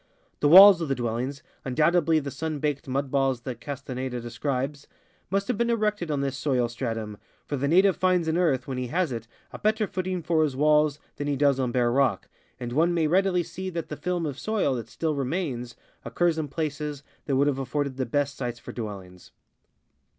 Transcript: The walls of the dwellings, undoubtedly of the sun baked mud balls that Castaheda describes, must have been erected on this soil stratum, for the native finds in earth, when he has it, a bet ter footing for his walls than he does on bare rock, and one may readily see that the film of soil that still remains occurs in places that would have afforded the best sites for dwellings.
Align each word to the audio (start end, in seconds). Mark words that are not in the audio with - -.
The 0.39 0.47
walls 0.47 0.81
of 0.81 0.87
the 0.89 0.95
dwellings, 0.95 1.43
undoubtedly 1.63 2.17
of 2.17 2.23
the 2.23 2.31
sun 2.31 2.57
baked 2.57 2.87
mud 2.87 3.11
balls 3.11 3.41
that 3.41 3.61
Castaheda 3.61 4.19
describes, 4.19 4.87
must 5.29 5.47
have 5.47 5.59
been 5.59 5.69
erected 5.69 6.09
on 6.09 6.21
this 6.21 6.35
soil 6.35 6.67
stratum, 6.69 7.19
for 7.45 7.55
the 7.55 7.67
native 7.67 7.95
finds 7.97 8.27
in 8.27 8.35
earth, 8.35 8.67
when 8.67 8.79
he 8.79 8.87
has 8.87 9.11
it, 9.11 9.27
a 9.53 9.59
bet 9.59 9.75
ter 9.75 9.85
footing 9.85 10.23
for 10.23 10.41
his 10.41 10.55
walls 10.55 10.97
than 11.17 11.27
he 11.27 11.35
does 11.35 11.59
on 11.59 11.71
bare 11.71 11.91
rock, 11.91 12.27
and 12.59 12.73
one 12.73 12.95
may 12.95 13.05
readily 13.05 13.43
see 13.43 13.69
that 13.69 13.89
the 13.89 13.95
film 13.95 14.25
of 14.25 14.39
soil 14.39 14.73
that 14.73 14.89
still 14.89 15.13
remains 15.13 15.75
occurs 16.03 16.39
in 16.39 16.47
places 16.47 17.03
that 17.25 17.35
would 17.35 17.45
have 17.45 17.59
afforded 17.59 17.97
the 17.97 18.05
best 18.07 18.35
sites 18.35 18.57
for 18.57 18.71
dwellings. 18.71 19.29